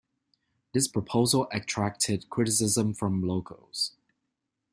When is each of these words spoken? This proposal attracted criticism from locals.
This 0.73 0.87
proposal 0.87 1.47
attracted 1.51 2.27
criticism 2.31 2.91
from 2.95 3.21
locals. 3.21 3.91